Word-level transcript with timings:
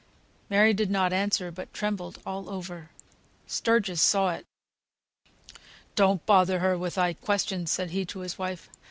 Mary 0.49 0.73
did 0.73 0.89
not 0.89 1.13
answer, 1.13 1.51
but 1.51 1.71
trembled 1.75 2.17
all 2.25 2.49
over. 2.49 2.89
Sturgis 3.45 4.01
saw 4.01 4.31
it. 4.31 4.47
"Don't 5.93 6.25
bother 6.25 6.57
her 6.57 6.75
with 6.75 6.95
thy 6.95 7.13
questions," 7.13 7.69
said 7.71 7.91
he 7.91 8.03
to 8.05 8.21
his 8.21 8.35
wife. 8.35 8.67